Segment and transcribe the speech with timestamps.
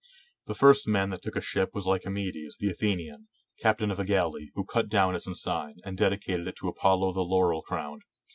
[0.47, 3.27] The first man that took a ship was Lycomedes the Athenian,
[3.59, 7.13] captain of a galley, who cut down its ensign, and dedi cated it to Apollo
[7.13, 8.01] the Laurel crowned.